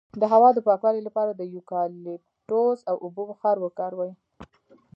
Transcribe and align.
د 0.19 0.23
هوا 0.33 0.49
د 0.53 0.59
پاکوالي 0.67 1.01
لپاره 1.07 1.31
د 1.35 1.41
یوکالیپټوس 1.55 2.79
او 2.89 2.95
اوبو 3.05 3.23
بخار 3.31 3.55
وکاروئ 3.61 4.11